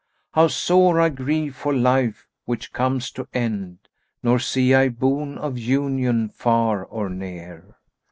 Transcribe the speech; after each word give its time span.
How 0.31 0.47
sore 0.47 0.99
I 0.99 1.09
grieve 1.09 1.55
for 1.55 1.75
life 1.75 2.27
which 2.45 2.73
comes 2.73 3.11
to 3.11 3.27
end, 3.35 3.87
* 4.01 4.23
Nor 4.23 4.39
see 4.39 4.73
I 4.73 4.89
boon 4.89 5.37
of 5.37 5.59
union 5.59 6.29
far 6.29 6.83
or 6.83 7.07
near." 7.07 7.75